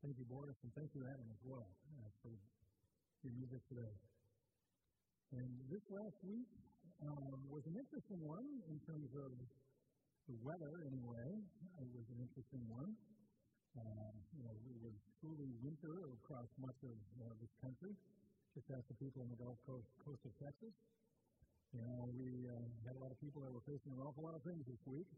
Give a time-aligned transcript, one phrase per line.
[0.00, 1.68] Thank you, Boris, and thank you, Adam, as well,
[2.00, 2.32] uh, for
[3.20, 3.92] your music today.
[5.36, 6.48] And this last week
[7.04, 9.28] um, was an interesting one in terms of
[10.24, 11.28] the weather, anyway.
[11.84, 12.96] It was an interesting one.
[13.76, 17.92] Uh, you know, it was truly winter across much of uh, this country.
[18.56, 20.72] Just ask the people on the Gulf Coast, coast of Texas.
[21.76, 22.56] You know, we uh,
[22.88, 25.12] had a lot of people that were facing an awful lot of things this week.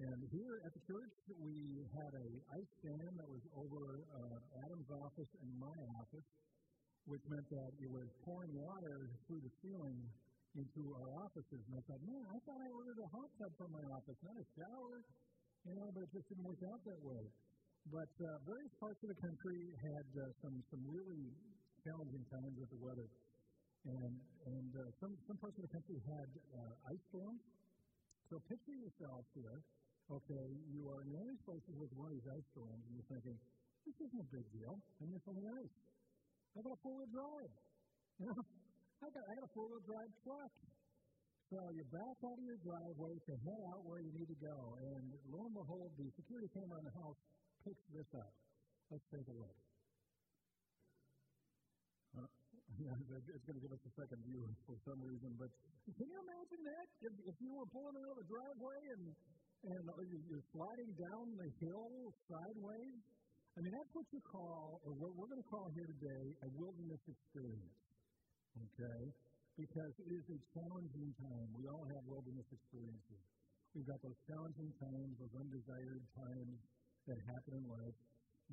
[0.00, 1.12] And here at the church,
[1.44, 6.24] we had a ice dam that was over uh, Adam's office and my office,
[7.04, 10.00] which meant that it was pouring water through the ceiling
[10.56, 11.60] into our offices.
[11.68, 14.40] And I thought, man, I thought I ordered a hot tub for my office, not
[14.40, 15.04] a shower.
[15.68, 17.20] You know, but it just didn't work out that way.
[17.92, 21.28] But uh, various parts of the country had uh, some some really
[21.84, 23.08] challenging times with the weather,
[23.84, 24.16] and
[24.48, 27.44] and uh, some some parts of the country had uh, ice storms.
[28.32, 29.60] So picture yourself here
[30.10, 33.10] okay, you are in of these places with one of these ice storms, and you're
[33.10, 33.36] thinking,
[33.86, 34.74] this isn't a big deal.
[34.98, 35.76] I'm just on the ice.
[36.54, 37.54] I got a four-wheel drive.
[38.18, 38.42] You know,
[39.04, 40.52] I got, I got a four-wheel drive truck.
[41.50, 44.58] So you back out of your driveway to head out where you need to go,
[44.78, 45.02] and
[45.34, 47.18] lo and behold, the security camera in the house
[47.66, 48.34] picks this up.
[48.90, 49.58] Let's take a look.
[52.80, 55.52] It's going to give us a second view for some reason, but
[55.84, 56.86] can you imagine that?
[57.04, 59.12] If, if you were pulling out of the driveway and
[59.60, 59.84] and
[60.24, 62.96] you're sliding down the hill sideways.
[63.56, 66.48] I mean, that's what you call, or what we're going to call here today, a
[66.56, 67.76] wilderness experience.
[68.56, 69.00] Okay?
[69.58, 71.48] Because it is a challenging time.
[71.52, 73.20] We all have wilderness experiences.
[73.76, 76.56] We've got those challenging times, those undesired times
[77.10, 77.98] that happen in life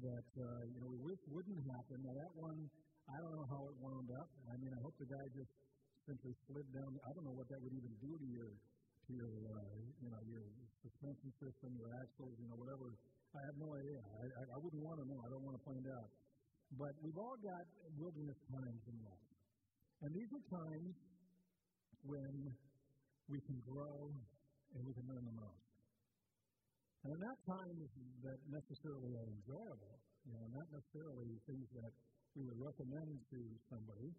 [0.03, 1.97] that, uh, you know, we wish wouldn't happen.
[2.03, 2.59] Now, that one,
[3.07, 4.29] I don't know how it wound up.
[4.51, 5.53] I mean, I hope the guy just
[6.05, 6.91] simply slid down.
[7.07, 8.51] I don't know what that would even do to your
[9.07, 10.43] to your, uh, you know, your
[10.83, 12.91] suspension system, your axles, you know, whatever.
[13.31, 13.99] I have no idea.
[14.03, 15.19] I, I, I wouldn't want to know.
[15.23, 16.09] I don't want to find out.
[16.75, 17.63] But we've all got
[17.95, 19.31] wilderness times in life.
[20.03, 20.93] And these are times
[22.03, 22.35] when
[23.31, 24.11] we can grow
[24.75, 25.67] and we can learn the most.
[27.03, 27.87] And they're not times
[28.27, 29.95] that necessarily are enjoyable,
[30.27, 31.91] you know, not necessarily things that
[32.35, 33.39] we would recommend to
[33.71, 34.11] somebody.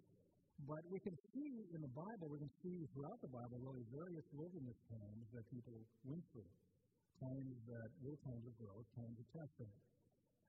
[0.67, 4.27] But we can see in the Bible, we can see throughout the Bible really various
[4.35, 6.51] wilderness times that people went through.
[7.23, 9.71] Times that were times of growth, times of testing.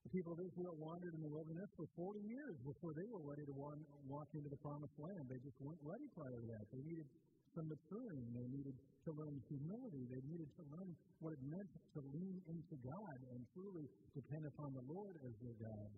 [0.06, 3.44] The people of Israel wandered in the wilderness for 40 years before they were ready
[3.46, 5.28] to walk into the promised land.
[5.28, 6.66] They just weren't ready prior to that.
[6.72, 7.10] They needed
[7.58, 8.26] some maturing.
[8.32, 10.04] They needed to learn humility.
[10.08, 14.72] They needed to learn what it meant to lean into God and truly depend upon
[14.78, 15.90] the Lord as their God.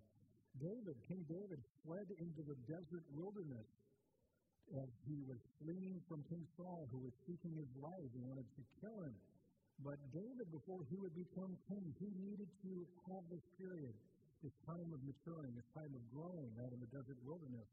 [0.58, 3.68] David, King David, fled into the desert wilderness
[4.80, 8.64] as he was fleeing from King Saul, who was seeking his life and wanted to
[8.80, 9.16] kill him.
[9.84, 12.74] But David, before he would become king, he needed to
[13.10, 13.94] have this period,
[14.46, 17.66] this time of maturing, this time of growing out in the desert wilderness.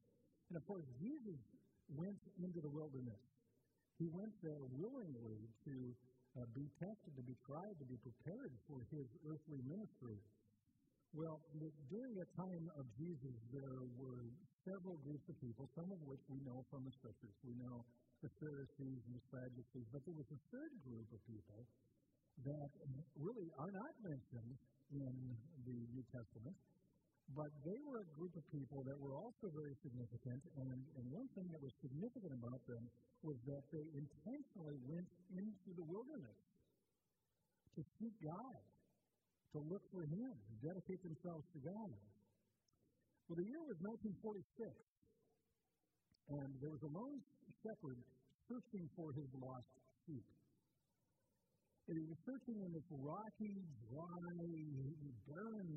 [0.48, 1.38] And of course, Jesus
[1.92, 3.20] went into the wilderness.
[4.00, 5.38] He went there willingly
[5.68, 5.74] to
[6.38, 10.16] uh, be tested, to be tried, to be prepared for his earthly ministry.
[11.16, 11.40] Well,
[11.88, 14.28] during the time of Jesus, there were
[14.68, 17.32] several groups of people, some of which we know from the scriptures.
[17.40, 17.80] We know
[18.20, 21.64] the Pharisees and the Sadducees, but there was a third group of people
[22.44, 22.70] that
[23.16, 24.54] really are not mentioned
[24.92, 25.14] in
[25.64, 26.56] the New Testament,
[27.36, 31.28] but they were a group of people that were also very significant, and, and one
[31.36, 32.84] thing that was significant about them
[33.24, 36.38] was that they intentionally went into the wilderness
[37.76, 38.60] to seek God
[39.52, 41.96] to look for Him, to dedicate themselves to God.
[43.28, 43.76] Well, the year was
[44.24, 44.72] 1946,
[46.32, 47.20] and there was a lone
[47.60, 48.00] shepherd
[48.48, 49.68] searching for his lost
[50.08, 50.24] sheep.
[51.92, 53.52] And he was searching in this rocky,
[53.92, 54.32] dry,
[55.28, 55.68] barren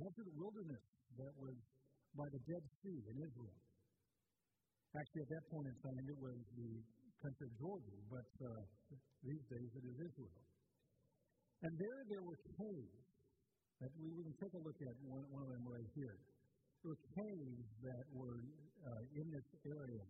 [0.00, 0.84] desert wilderness
[1.20, 1.56] that was
[2.16, 3.60] by the Dead Sea in Israel.
[4.96, 6.72] Actually, at that point in time, it was the
[7.20, 8.64] country of Jordan, but uh,
[9.20, 10.40] these days it is Israel.
[11.68, 13.04] And there, there were caves
[13.84, 16.16] that we, can take a look at one, one of them right here.
[16.84, 18.44] Were caves that were
[18.84, 20.04] uh, in this area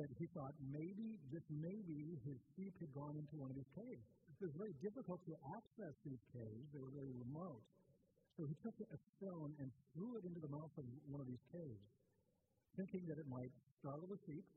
[0.00, 4.00] that he thought maybe, just maybe, his sheep had gone into one of these caves.
[4.40, 7.60] It was very difficult to access these caves, they were very remote.
[8.40, 11.44] So he took a stone and threw it into the mouth of one of these
[11.52, 11.84] caves,
[12.80, 13.52] thinking that it might
[13.84, 14.48] startle the sheep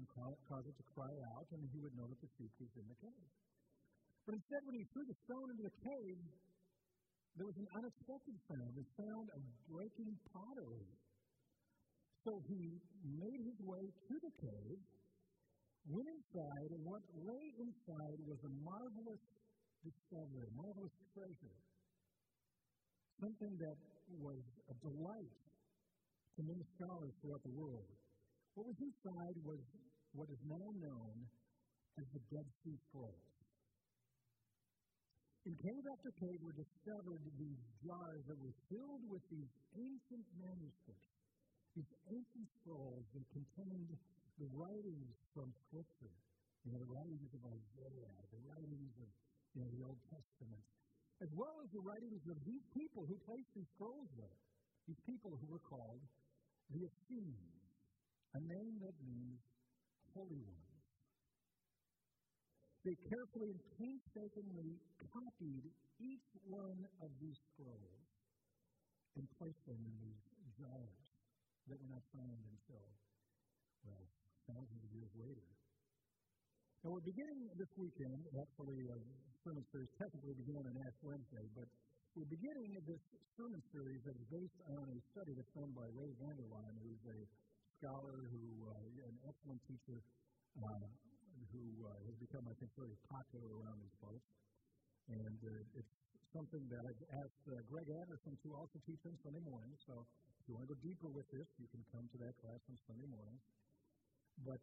[0.00, 2.88] and cause it to cry out, and he would know that the sheep was in
[2.88, 3.28] the cave.
[4.24, 6.20] But instead, when he threw the stone into the cave,
[7.36, 10.88] there was an unexpected sound, the sound of breaking pottery.
[12.26, 12.76] So he
[13.16, 14.80] made his way to the cave,
[15.88, 19.24] went inside, and what lay inside was a marvelous
[19.80, 21.56] discovery, a marvelous treasure.
[23.20, 23.76] something that
[24.16, 24.40] was
[24.72, 25.36] a delight
[26.36, 27.88] to many scholars throughout the world.
[28.56, 29.60] What was inside was
[30.16, 31.14] what is now known
[32.00, 33.29] as the Dead Sea Scrolls.
[35.48, 41.16] In cave after cave were discovered these jars that were filled with these ancient manuscripts,
[41.72, 43.96] these ancient scrolls that contained
[44.36, 46.12] the writings from Scripture,
[46.64, 49.08] you know, the writings of Isaiah, the writings of
[49.56, 50.62] you know, the Old Testament,
[51.24, 54.38] as well as the writings of these people who placed these scrolls there,
[54.86, 56.00] these people who were called
[56.70, 57.56] the Essenes,
[58.36, 59.40] a name that means
[60.14, 60.69] holy ones.
[62.80, 64.80] They carefully and painstakingly
[65.12, 65.68] copied
[66.00, 68.04] each one of these scrolls
[69.20, 70.24] and placed them in these
[70.56, 71.00] jars
[71.68, 72.84] that were not found until,
[73.84, 74.04] well,
[74.48, 75.44] thousands of years later.
[76.80, 78.96] Now, we're beginning this weekend, actually, a
[79.44, 81.68] sermon series technically began on Ash Wednesday, but
[82.16, 83.04] we're beginning this
[83.36, 87.04] sermon series that is based on a study that's done by Ray Vander Laan, who's
[87.12, 87.20] a
[87.76, 90.00] scholar, who uh, an excellent teacher,
[90.64, 90.88] uh,
[91.48, 94.28] who uh, has become, I think, very popular around these folks.
[95.10, 95.94] And uh, it's
[96.30, 99.72] something that I've asked uh, Greg Anderson to also teach on Sunday morning.
[99.88, 99.94] So
[100.38, 102.76] if you want to go deeper with this, you can come to that class on
[102.86, 103.38] Sunday morning.
[104.46, 104.62] But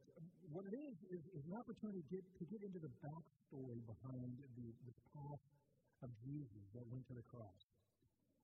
[0.50, 4.31] what it is, is, is an opportunity to get, to get into the backstory behind
[4.57, 5.44] the, the path
[6.01, 7.62] of Jesus that went to the cross.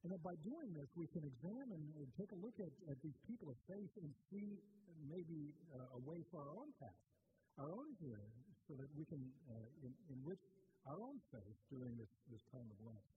[0.04, 3.18] And that by doing this, we can examine and take a look at, at these
[3.24, 4.60] people of faith and see
[5.08, 7.13] maybe uh, a way for our own path
[7.60, 8.30] our own good
[8.68, 10.42] so that we can uh, enrich
[10.90, 13.08] our own faith during this, this time of Lent.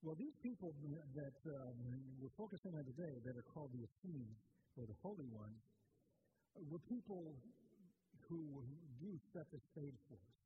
[0.00, 0.72] Well, these people
[1.12, 1.76] that um,
[2.16, 4.40] we're focusing on today that are called the Essenes,
[4.80, 5.60] or the Holy Ones,
[6.72, 7.36] were people
[8.28, 8.64] who
[8.96, 10.36] do set the stage for us.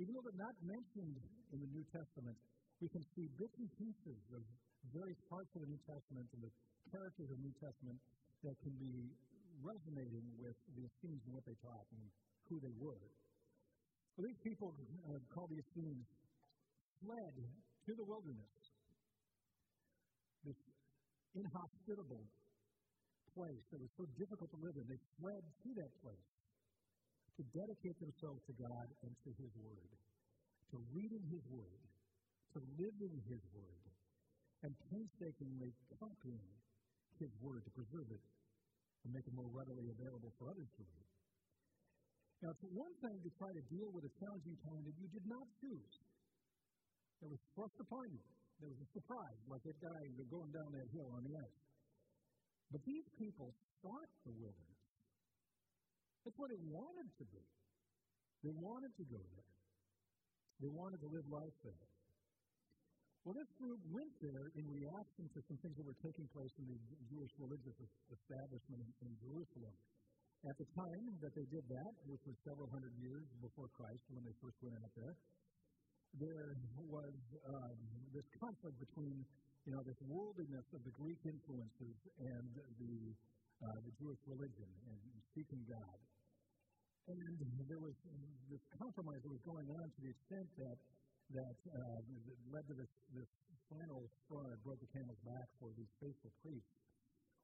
[0.00, 1.20] Even though they're not mentioned
[1.52, 2.38] in the New Testament,
[2.80, 4.42] we can see bits and pieces of
[4.90, 6.52] various parts of the New Testament and the
[6.90, 7.98] characters of the New Testament
[8.42, 9.12] that can be
[9.60, 12.04] resonating with the Essenes and what they taught and
[12.48, 13.04] who they were.
[14.16, 14.72] Well, these people
[15.08, 16.08] uh, called the Essenes
[17.00, 17.34] fled
[17.88, 18.54] to the wilderness,
[20.44, 20.60] this
[21.34, 22.24] inhospitable
[23.32, 24.84] place that was so difficult to live in.
[24.86, 26.28] They fled to that place
[27.40, 29.90] to dedicate themselves to God and to His Word,
[30.70, 31.80] to read in His Word,
[32.52, 33.84] to live in His Word,
[34.62, 36.52] and painstakingly copying
[37.16, 38.20] His Word to preserve it
[39.02, 41.08] and make it more readily available for others to read.
[42.42, 45.26] Now, it's one thing to try to deal with a challenging time that you did
[45.30, 45.94] not choose.
[47.22, 48.22] That was thrust upon you.
[48.58, 51.62] There was a surprise, like that guy going down that hill on the ice.
[52.70, 54.82] But these people sought the wilderness.
[56.26, 57.42] That's what it wanted to be.
[58.42, 59.50] They wanted to go there.
[60.62, 61.86] They wanted to live life there.
[63.22, 66.66] Well, this group went there in reaction to some things that were taking place in
[66.66, 67.78] the Jewish religious
[68.10, 69.74] establishment in, Jerusalem.
[70.42, 74.26] At the time that they did that, which was several hundred years before Christ when
[74.26, 75.14] they first went out there,
[76.18, 76.50] there
[76.90, 77.14] was
[77.46, 77.78] um,
[78.10, 79.22] this conflict between
[79.70, 82.96] you know this worldliness of the Greek influences and the
[83.62, 84.98] uh, the Jewish religion and
[85.30, 85.98] seeking God.
[87.06, 87.38] And
[87.70, 87.94] there was
[88.50, 90.76] this compromise that was going on to the extent that
[91.30, 92.00] that uh,
[92.50, 93.30] led to this, this
[93.70, 96.74] final straw that broke the camel's back for these faithful priests.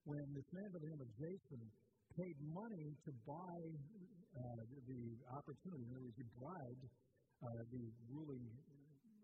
[0.04, 1.60] When this man by the name of Jason
[2.16, 3.58] paid money to buy
[4.36, 5.02] uh, the
[5.32, 6.84] opportunity, in other words, he bribed
[7.44, 8.44] uh, the ruling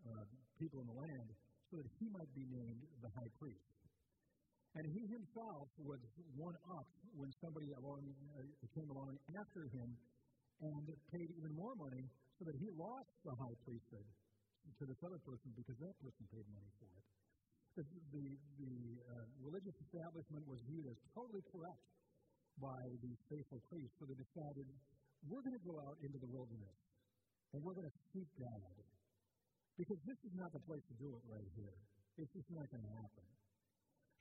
[0.07, 0.25] uh,
[0.61, 1.29] people in the land
[1.71, 3.69] so that he might be named the high priest.
[4.75, 6.03] And he himself was
[6.35, 8.03] one up when somebody along,
[8.35, 8.43] uh,
[8.75, 9.89] came along after him
[10.61, 14.07] and paid even more money so that he lost the high priesthood
[14.79, 17.05] to this other person because that person paid money for it.
[17.75, 18.27] The, the,
[18.59, 18.75] the
[19.11, 21.85] uh, religious establishment was viewed as totally corrupt
[22.63, 24.67] by these faithful priests, so they decided
[25.27, 26.79] we're going to go out into the wilderness
[27.55, 28.75] and we're going to seek God.
[29.75, 31.79] Because this is not the place to do it right here.
[32.19, 33.27] It's just not going to happen.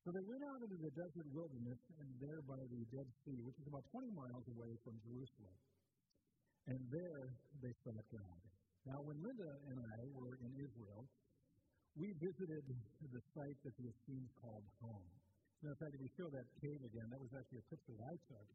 [0.01, 3.55] So they went out into the desert wilderness and there by the Dead Sea, which
[3.61, 5.57] is about 20 miles away from Jerusalem.
[6.67, 7.23] And there
[7.61, 8.52] they sought God.
[8.83, 11.07] Now, when Linda and I were in Israel,
[11.95, 12.67] we visited
[13.15, 15.07] the site that the Essenes called home.
[15.63, 18.19] In fact, if we show that cave again, that was actually a picture that I
[18.27, 18.47] took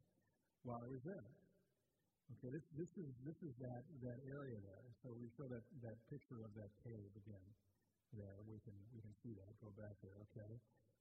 [0.61, 1.25] while I was there.
[2.37, 4.85] Okay, this, this is this is that, that area there.
[5.01, 7.47] So we show that, that picture of that cave again.
[8.13, 9.49] There, we can we can see that.
[9.57, 10.13] Go back there.
[10.29, 10.53] Okay.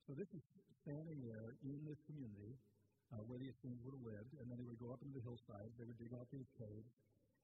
[0.08, 0.40] So this is
[0.88, 2.56] standing there in this community
[3.12, 5.24] uh, where the Essenes would have lived, and then they would go up into the
[5.24, 5.72] hillsides.
[5.76, 6.88] They would dig out these caves,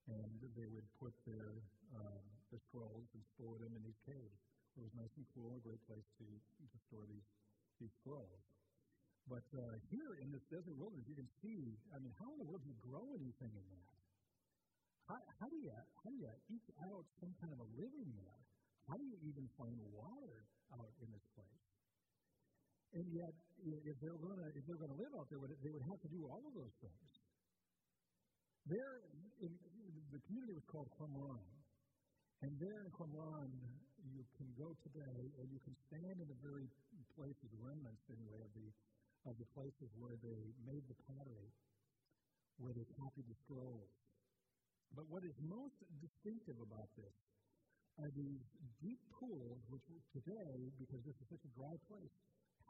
[0.08, 1.64] and they would put their,
[1.96, 4.40] um, their scrolls and store them in these caves
[4.76, 7.28] It was nice and cool, a great place to, to store these,
[7.80, 8.44] these squirrels.
[9.24, 12.48] But uh, here in this desert wilderness, you can see, I mean, how in the
[12.48, 13.96] world do you grow anything in that?
[15.08, 18.40] How, how, do you, how do you eke out some kind of a living there?
[18.84, 20.44] How do you even find water
[20.76, 21.64] out in this place?
[22.94, 23.32] And yet,
[23.64, 26.10] if they're going to if they're going to live out there, they would have to
[26.14, 27.10] do all of those things.
[28.70, 29.02] There,
[30.12, 31.44] the community was called Qumran,
[32.42, 33.48] and there in Qumran,
[34.12, 36.68] you can go today, and you can stand in the very
[37.16, 38.68] places, remnants anyway, of the
[39.24, 41.48] of the places where they made the pottery,
[42.60, 43.88] where they copied the scrolls.
[44.92, 47.16] But what is most distinctive about this
[48.04, 48.44] are these
[48.84, 52.12] deep pools, which today, because this is such a dry place,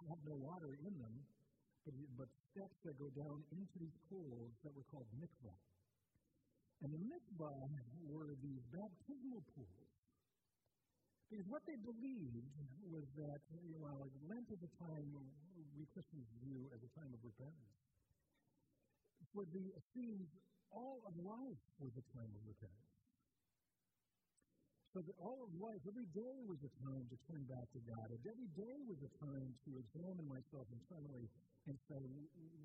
[0.07, 1.15] have no water in them,
[1.83, 5.59] but, but steps that go down into these pools that were called mikvah.
[6.85, 7.65] And the mikvah
[8.13, 9.89] were these baptismal pools.
[11.33, 12.45] Because what they believed
[12.93, 15.09] was that, you know, Lent is a time
[15.81, 17.81] we Christians view as a time of repentance.
[19.33, 20.29] For the Essenes,
[20.69, 22.93] all of life was a time of repentance.
[24.93, 28.13] So that all of life, every day was a time to turn back to God.
[28.13, 31.33] Every day was a time to examine myself internally
[31.65, 32.05] and say,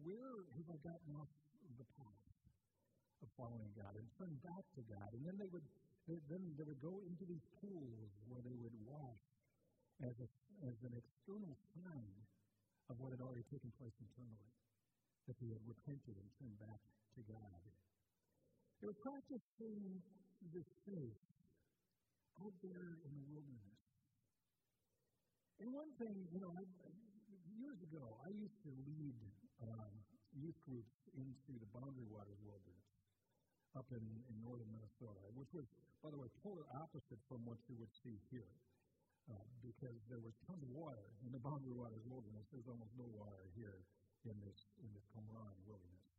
[0.03, 1.31] where have I gotten off
[1.79, 2.18] the path
[3.23, 3.95] of following God?
[3.95, 5.09] And turn back to God.
[5.15, 5.65] And then they would
[6.09, 9.21] then they would go into these pools where they would wash
[10.01, 10.27] as, a,
[10.65, 12.17] as an external sign
[12.89, 14.49] of what had already taken place internally,
[15.29, 16.81] that they had repented and turned back
[17.13, 17.61] to God.
[18.81, 20.01] They were practicing
[20.49, 21.21] this faith
[22.41, 23.79] out there in the wilderness.
[25.61, 26.63] And one thing, you know, I,
[27.59, 29.19] years ago, I used to lead
[29.61, 29.93] um,
[30.33, 32.98] youth groups into the Boundary Waters Wilderness
[33.77, 35.65] up in, in northern Minnesota, which was,
[36.01, 38.53] by the way, polar opposite from what you would see here.
[39.29, 42.49] Uh, because there was tons of water in the Boundary Waters Wilderness.
[42.49, 43.77] There's almost no water here
[44.25, 46.09] in this in this Qumran Wilderness.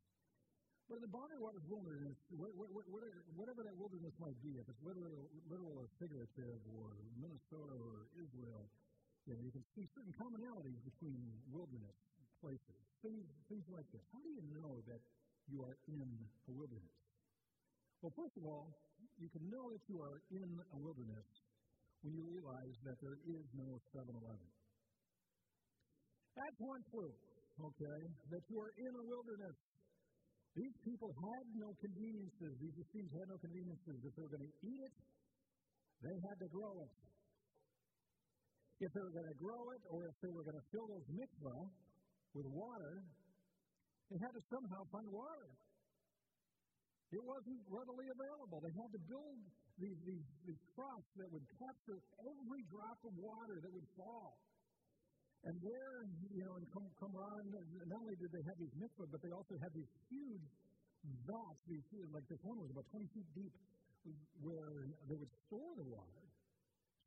[0.86, 5.74] But in the Boundary Waters Wilderness, whatever that wilderness might be, if it's literal, literal
[5.78, 8.66] or figurative, or Minnesota or Israel,
[9.26, 11.22] you, know, you can see certain commonalities between
[11.54, 11.94] wilderness
[12.42, 12.78] places.
[13.06, 14.02] Things, things like this.
[14.10, 14.98] How do you know that
[15.46, 16.10] you are in
[16.46, 16.99] a wilderness?
[18.00, 18.64] Well, first of all,
[19.20, 21.28] you can know that you are in a wilderness
[22.00, 24.48] when you realize that there is no 7 Eleven.
[26.32, 27.12] That's one clue,
[27.60, 28.00] okay,
[28.32, 29.56] that you are in a wilderness.
[30.56, 32.52] These people had no conveniences.
[32.56, 33.96] These Essenes had no conveniences.
[34.00, 34.94] If they were going to eat it,
[36.00, 36.92] they had to grow it.
[38.80, 41.04] If they were going to grow it, or if they were going to fill those
[41.12, 41.62] mikvah
[42.32, 43.04] with water,
[44.08, 45.52] they had to somehow find water.
[47.10, 48.62] It wasn't readily available.
[48.62, 49.38] They had to build
[49.82, 54.38] these, these, these troughs that would capture every drop of water that would fall.
[55.42, 59.32] And there, you know, in Qumran, not only did they have these mikvah, but they
[59.32, 60.46] also had these huge
[61.26, 63.54] vats, these, like this one was about 20 feet deep,
[64.44, 66.24] where they would store the water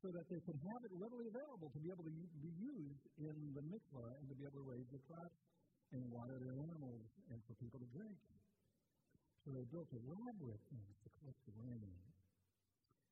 [0.02, 2.12] so that they could have it readily available to be able to
[2.44, 5.40] be used in the mikvah and to be able to raise the crops
[5.96, 8.18] and water their animals and for people to drink.
[9.44, 11.84] So they built elaborate things to collect the rain.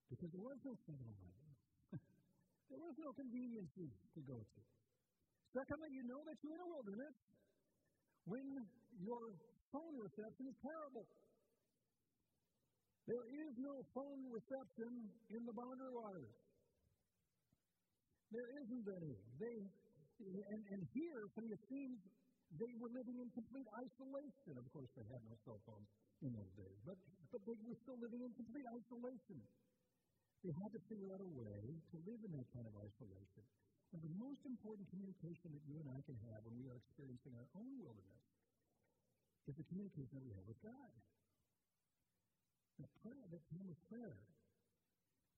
[0.08, 1.52] Because there was no 7 Eleven.
[2.72, 4.62] there was no convenience to go to.
[5.52, 7.16] Secondly, you know that you're in a wilderness
[8.24, 8.48] when
[9.04, 9.36] your
[9.76, 11.04] phone reception is terrible.
[13.12, 16.32] There is no phone reception in the boundary waters.
[18.32, 19.16] There isn't any.
[19.36, 19.58] They,
[20.24, 22.00] and, and here, for the Essenes,
[22.56, 24.56] they were living in complete isolation.
[24.56, 25.92] Of course, they had no cell phones
[26.24, 26.96] in those days, but,
[27.34, 29.40] but were still living in complete isolation.
[30.42, 31.60] They had to figure out a way
[31.92, 33.46] to live in that kind of isolation.
[33.92, 37.36] And the most important communication that you and I can have when we are experiencing
[37.36, 38.24] our own wilderness
[39.52, 40.94] is the communication that we have with God.
[42.80, 44.18] The prayer, that time of prayer.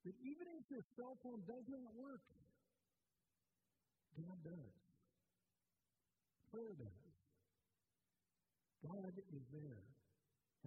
[0.05, 2.23] That even if your cell phone does not work,
[4.13, 4.75] God does.
[6.51, 7.03] Prayer does.
[8.83, 9.83] God is there,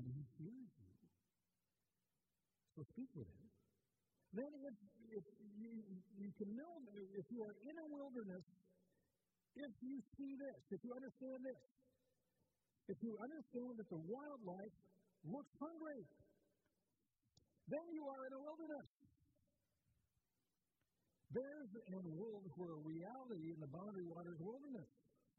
[0.01, 0.86] and He hears you.
[2.77, 3.49] So speak with Him.
[4.37, 4.77] Then, if,
[5.17, 5.25] if
[5.57, 5.73] you,
[6.21, 6.73] you can know,
[7.17, 8.45] if you are in a wilderness,
[9.57, 11.61] if you see this, if you understand this,
[12.93, 14.77] if you understand that the wildlife
[15.25, 16.05] looks hungry,
[17.73, 18.89] then you are in a wilderness.
[21.33, 24.89] Bears and wolves were a reality in the Boundary Waters wilderness.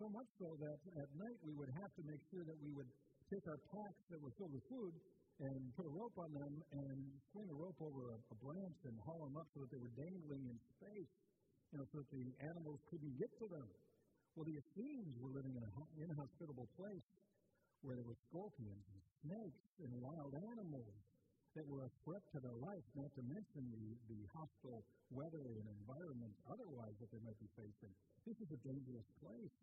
[0.02, 2.90] So much so that at night we would have to make sure that we would
[3.30, 4.94] take our packs that were filled with food
[5.38, 6.98] and put a rope on them and
[7.30, 9.94] swing a rope over a, a branch and haul them up so that they were
[9.94, 11.14] dangling in space
[11.72, 13.68] you know, so that the animals couldn't get to them.
[14.34, 17.06] Well, the Essenes were living in an inhospitable place
[17.82, 20.94] where there were scorpions and snakes and wild animals
[21.58, 25.66] that were a threat to their life, not to mention the, the hostile weather and
[25.82, 27.94] environment otherwise that they might be facing.
[28.30, 29.56] This is a dangerous place.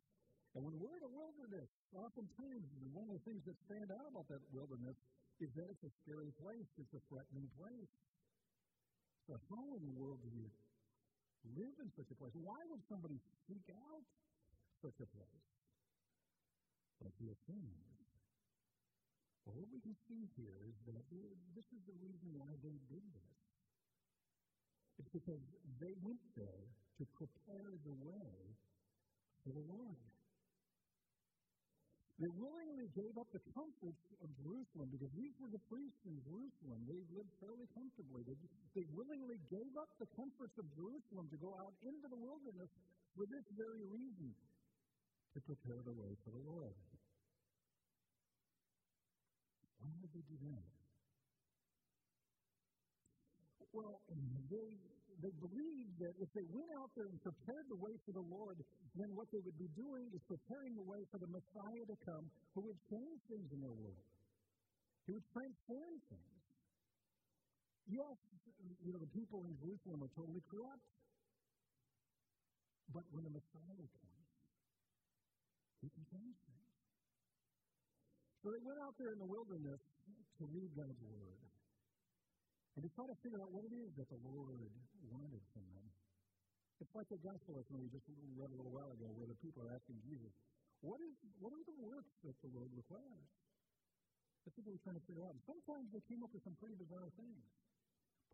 [0.58, 4.26] And when we're in a wilderness, oftentimes one of the things that stand out about
[4.30, 4.98] that wilderness
[5.42, 7.90] is that it's a scary place, it's a threatening place.
[9.26, 10.46] So, how in the world do you
[11.56, 12.32] live in such a place?
[12.36, 14.04] Why would somebody seek out
[14.84, 15.48] such a place?
[17.02, 17.94] Like the Essenes.
[19.44, 21.04] Well, what we can see here is that
[21.52, 23.36] this is the reason why they did this.
[24.96, 25.42] It's because
[25.82, 26.64] they went there
[26.96, 28.30] to prepare the way
[29.44, 30.13] for the Lord.
[32.14, 36.86] They willingly gave up the comforts of Jerusalem because these were the priests in Jerusalem.
[36.86, 38.22] They lived fairly comfortably.
[38.22, 38.38] They,
[38.78, 42.70] they willingly gave up the comforts of Jerusalem to go out into the wilderness
[43.18, 44.30] for this very reason
[45.34, 46.74] to prepare the way for the Lord.
[49.82, 50.70] Why would they do that?
[53.74, 53.98] Well,
[54.54, 54.93] they
[55.24, 58.60] they believed that if they went out there and prepared the way for the Lord,
[58.92, 62.28] then what they would be doing is preparing the way for the Messiah to come
[62.52, 64.04] who would change things in their world.
[65.08, 66.36] He would transform things.
[67.88, 68.16] Yes,
[68.84, 70.84] you know, the people in Jerusalem are totally corrupt.
[72.92, 74.28] But when the Messiah comes,
[75.80, 76.68] he can change things.
[78.44, 79.80] So they went out there in the wilderness
[80.36, 81.40] to read God's Word.
[82.74, 84.58] And to try to figure out what it is that the Lord
[85.06, 85.86] wanted from them.
[86.82, 88.02] It's like the gospel lesson we just
[88.34, 90.34] read a little while ago, where the people are asking Jesus,
[90.82, 93.30] what, is, what are the works that the Lord requires?
[94.42, 95.38] That's what they were trying to figure out.
[95.46, 97.46] Sometimes they came up with some pretty bizarre things,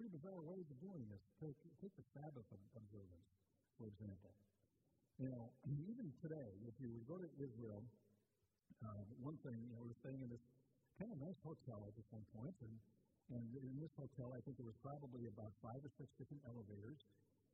[0.01, 1.23] pretty bizarre ways of doing this.
[1.39, 3.29] Take, take the Sabbath observance,
[3.77, 4.33] for example.
[5.21, 5.53] You know,
[5.93, 7.85] even today, if you go to Israel,
[8.83, 10.43] uh, one thing, you know, we're staying in this
[10.97, 12.73] kind of nice hotel at this one point, and
[13.31, 16.99] and in this hotel, I think there was probably about five or six different elevators.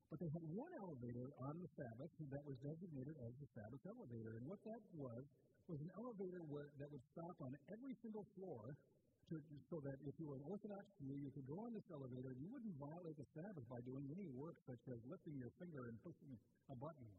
[0.08, 4.38] But they had one elevator on the Sabbath that was designated as the Sabbath elevator.
[4.38, 5.26] And what that was,
[5.66, 8.78] was an elevator where, that would stop on every single floor
[9.34, 9.34] to,
[9.66, 12.30] so that if you were an Orthodox Jew, you could go on this elevator.
[12.30, 15.90] and You wouldn't violate the Sabbath by doing any work such as lifting your finger
[15.90, 16.38] and pushing
[16.70, 17.10] a button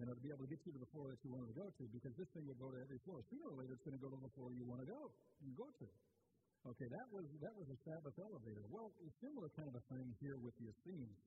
[0.00, 1.58] you know, to be able to get you to the floor that you wanted to
[1.58, 3.20] go to, because this thing would go to every floor.
[3.28, 5.12] Sooner or later, it's going to go to the floor you want to go.
[5.44, 5.88] You go to.
[6.62, 8.62] Okay, that was that was a Sabbath elevator.
[8.70, 11.18] Well, a similar kind of a thing here with the Essenes.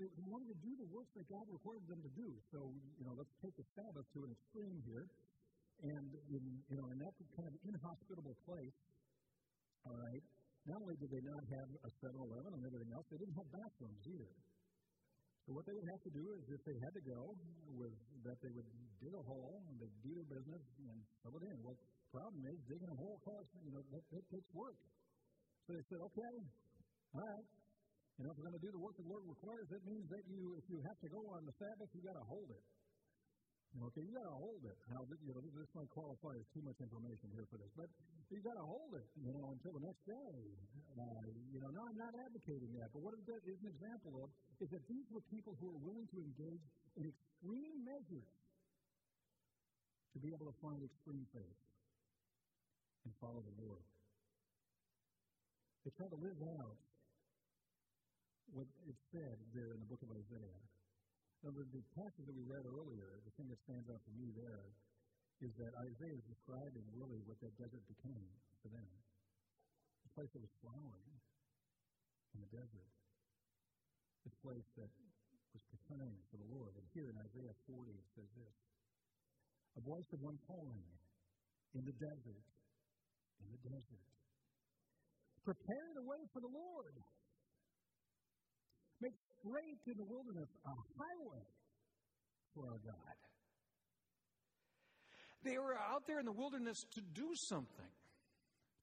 [0.00, 2.32] They, wanted to do the works that God required them to do.
[2.50, 5.06] So, you know, let's take the Sabbath to an extreme here.
[5.84, 8.74] And in you know, in that kind of inhospitable place,
[9.86, 10.24] all right,
[10.66, 14.02] not only did they not have a 7-Eleven and everything else, they didn't have bathrooms
[14.06, 14.32] either.
[15.42, 17.34] So what they would have to do is, if they had to go,
[17.74, 17.90] was
[18.22, 18.68] that they would
[19.02, 21.56] dig a hole and they'd do their business and fill it in.
[21.66, 24.78] Well, the problem is digging a hole costs, you know, that, that takes work.
[25.66, 26.34] So they said, okay,
[27.18, 27.46] all right.
[28.20, 30.24] You know, if we're going to do the work the Lord requires, that means that
[30.30, 32.62] you, if you have to go on the Sabbath, you got to hold it.
[33.72, 34.76] Okay, you got to hold it.
[34.92, 37.88] Now, you know, this might qualify as too much information here for this, but
[38.28, 40.36] you got to hold it, you know, until the next day.
[40.92, 44.28] Uh, you know, no, I'm not advocating that, but what that is an example of
[44.60, 46.64] is that these were people who were willing to engage
[47.00, 48.28] in extreme measures
[50.12, 51.60] to be able to find extreme faith
[53.08, 53.84] and follow the Lord.
[55.88, 56.76] They try to live out
[58.52, 60.60] what it said there in the book of Isaiah.
[61.42, 64.30] Now, the, the passage that we read earlier, the thing that stands out for me
[64.30, 64.66] there
[65.42, 68.30] is that Isaiah is describing really what that desert became
[68.62, 68.86] for them.
[70.06, 71.18] A place that was flowering
[72.38, 72.90] in the desert.
[74.22, 74.90] A place that
[75.50, 76.78] was preparing for the Lord.
[76.78, 78.56] And here in Isaiah 40 it says this
[79.76, 80.86] A voice of one calling
[81.74, 82.46] in the desert,
[83.42, 84.06] in the desert.
[85.42, 86.94] Prepare the way for the Lord
[89.02, 91.44] Make straight in the wilderness a highway
[92.54, 93.16] for our God.
[95.44, 97.92] They were out there in the wilderness to do something,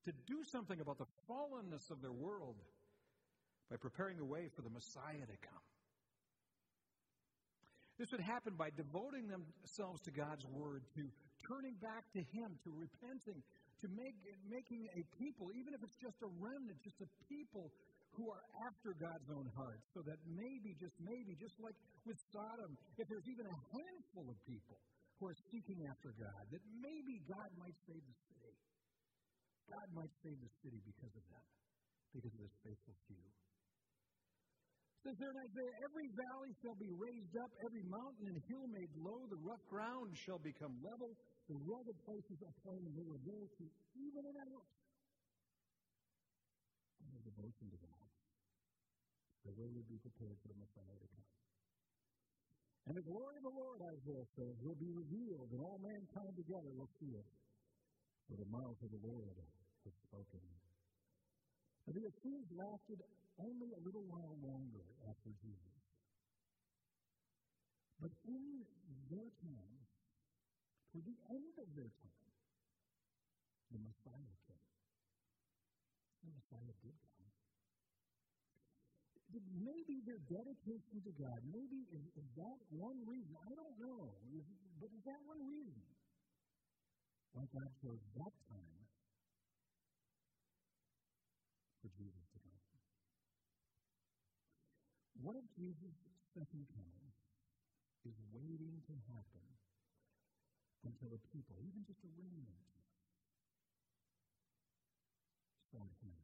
[0.04, 2.56] to do something about the fallenness of their world
[3.70, 5.64] by preparing the way for the Messiah to come.
[7.98, 11.08] This would happen by devoting themselves to God's Word, to
[11.48, 13.40] turning back to Him, to repenting,
[13.80, 14.16] to make,
[14.48, 17.72] making a people, even if it's just a remnant, just a people
[18.18, 22.74] who are after God's own heart, so that maybe, just maybe, just like with Sodom,
[22.98, 24.78] if there's even a handful of people
[25.20, 28.56] who are seeking after God, that maybe God might save the city.
[29.68, 31.46] God might save the city because of them,
[32.16, 33.22] because of this faithful few.
[35.06, 38.90] says there in Isaiah, every valley shall be raised up, every mountain and hill made
[38.98, 41.14] low, the rough ground shall become level,
[41.46, 43.22] the rugged places are plain, will
[43.60, 44.66] to even and out.
[47.40, 48.04] Devotion to God.
[49.48, 51.28] The way we be prepared for the Messiah to come.
[52.84, 56.68] And the glory of the Lord, Isaiah says, will be revealed, and all mankind together
[56.76, 57.24] will see it.
[58.28, 59.40] For the mouth of the Lord
[59.88, 60.44] has spoken.
[61.88, 63.00] But the Essenes lasted
[63.40, 65.80] only a little while longer after Jesus.
[68.04, 68.68] But in
[69.08, 69.80] their time,
[70.92, 72.28] toward the end of their time,
[73.72, 74.68] the Messiah came.
[76.20, 77.09] The Messiah did come.
[79.30, 83.30] Maybe their dedication to God, maybe is, is that one reason?
[83.38, 84.10] I don't know.
[84.82, 85.86] But is that one reason?
[87.30, 88.82] Why God chose that time
[91.78, 92.58] for Jesus to come?
[95.22, 95.94] What if Jesus'
[96.34, 97.06] second coming
[98.02, 99.46] is waiting to happen
[100.82, 102.66] until the people, even just a remnant,
[105.70, 106.18] saw him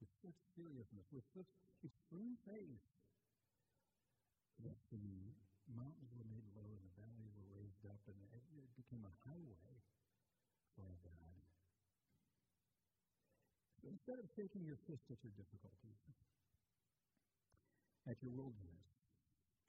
[0.00, 1.50] with such seriousness, with such
[1.84, 2.82] extreme faith,
[4.62, 5.34] that the
[5.74, 9.70] mountains were made low and the valleys were raised up, and it became a highway
[10.78, 11.42] for God.
[13.82, 16.00] So instead of shaking your fist at your difficulties,
[18.08, 18.84] at your wilderness?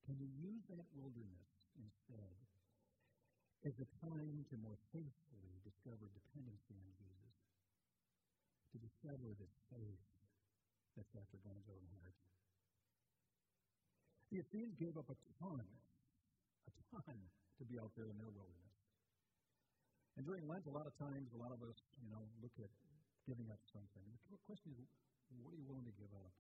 [0.04, 2.36] Can you use that wilderness instead
[3.66, 7.36] as a time to more faithfully discover dependency on Jesus?
[8.76, 10.04] To discover this faith
[10.96, 12.16] that's after God's own heart.
[14.32, 17.18] The Essenes gave up a ton, a ton,
[17.60, 18.76] to be out there in their wilderness.
[20.16, 22.72] And during Lent, a lot of times, a lot of us, you know, look at
[23.28, 24.08] giving up something.
[24.32, 24.88] The question is,
[25.44, 26.32] what are you willing to give up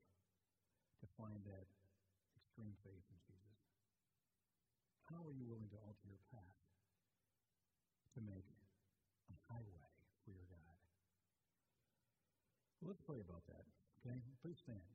[1.03, 1.67] to find that
[2.39, 3.59] extreme faith in Jesus?
[5.11, 6.59] How are you willing to alter your path
[8.15, 8.47] to make
[9.27, 9.83] a highway
[10.23, 10.75] for your God?
[12.79, 13.65] Well, let's pray about that,
[14.05, 14.19] okay?
[14.41, 14.94] Please stand.